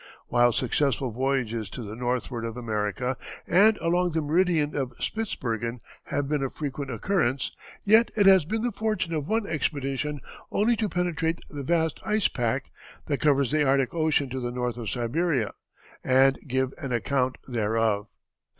[0.29, 3.15] While successful voyages to the northward of America,
[3.45, 7.51] and along the meridian of Spitzbergen, have been of frequent occurrence,
[7.83, 10.19] yet it has been the fortune of one expedition
[10.51, 12.71] only to penetrate the vast ice pack
[13.05, 15.53] that covers the Arctic Ocean to the north of Siberia,
[16.03, 18.07] and give an account thereof.